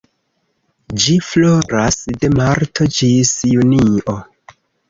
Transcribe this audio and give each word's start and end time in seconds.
Ĝi 1.03 1.17
floras 1.27 1.99
de 2.23 2.31
marto 2.39 2.89
ĝis 2.97 3.37
junio. 3.55 4.21